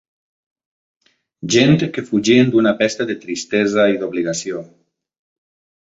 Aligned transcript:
Gent 1.57 1.77
que 1.97 2.05
fugien 2.09 2.51
d'una 2.57 2.73
pesta 2.83 3.09
de 3.13 3.19
tristesa 3.27 3.89
i 3.97 4.03
d'obligació 4.05 4.69